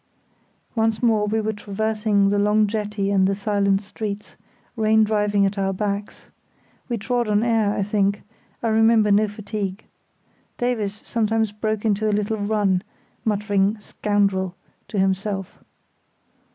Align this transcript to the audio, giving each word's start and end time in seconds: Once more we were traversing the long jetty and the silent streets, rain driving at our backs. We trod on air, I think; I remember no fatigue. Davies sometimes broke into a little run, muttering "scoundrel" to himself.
Once 0.73 1.03
more 1.03 1.27
we 1.27 1.39
were 1.39 1.53
traversing 1.53 2.31
the 2.31 2.39
long 2.39 2.65
jetty 2.65 3.11
and 3.11 3.27
the 3.27 3.35
silent 3.35 3.83
streets, 3.83 4.35
rain 4.75 5.03
driving 5.03 5.45
at 5.45 5.59
our 5.59 5.71
backs. 5.71 6.25
We 6.89 6.97
trod 6.97 7.27
on 7.27 7.43
air, 7.43 7.75
I 7.77 7.83
think; 7.83 8.23
I 8.63 8.69
remember 8.69 9.11
no 9.11 9.27
fatigue. 9.27 9.85
Davies 10.57 11.01
sometimes 11.07 11.51
broke 11.51 11.85
into 11.85 12.09
a 12.09 12.17
little 12.17 12.37
run, 12.37 12.81
muttering 13.25 13.79
"scoundrel" 13.79 14.55
to 14.87 14.97
himself. 14.97 15.59